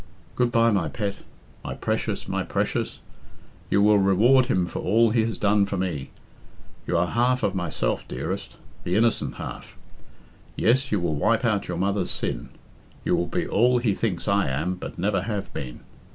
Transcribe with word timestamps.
Good 0.35 0.51
bye, 0.51 0.71
my 0.71 0.89
pet! 0.89 1.17
My 1.63 1.75
precious, 1.75 2.27
my 2.27 2.41
precious! 2.41 2.97
You 3.69 3.83
will 3.83 3.99
reward 3.99 4.47
him 4.47 4.65
for 4.65 4.79
all 4.79 5.11
he 5.11 5.23
has 5.25 5.37
done 5.37 5.67
for 5.67 5.77
me. 5.77 6.09
You 6.87 6.97
are 6.97 7.05
half 7.05 7.43
of 7.43 7.53
myself, 7.53 8.07
dearest 8.07 8.57
the 8.83 8.95
innocent 8.95 9.35
half. 9.35 9.75
Yes, 10.55 10.91
you 10.91 10.99
will 10.99 11.13
wipe 11.13 11.45
out 11.45 11.67
your 11.67 11.77
mother's 11.77 12.09
sin. 12.09 12.49
You 13.05 13.15
will 13.15 13.27
be 13.27 13.47
all 13.47 13.77
he 13.77 13.93
thinks 13.93 14.27
I 14.27 14.49
am, 14.49 14.73
but 14.73 14.97
never 14.97 15.21
have 15.21 15.53
been. 15.53 15.81